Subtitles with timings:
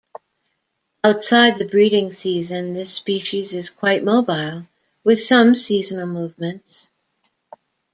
[1.03, 4.65] Outside the breeding season, this species is quite mobile,
[5.03, 6.89] with some seasonal movements.